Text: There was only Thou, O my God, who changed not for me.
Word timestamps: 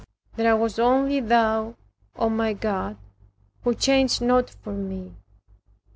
There 0.35 0.55
was 0.57 0.79
only 0.79 1.19
Thou, 1.19 1.75
O 2.15 2.27
my 2.27 2.53
God, 2.53 2.97
who 3.63 3.75
changed 3.75 4.19
not 4.19 4.49
for 4.49 4.73
me. 4.73 5.13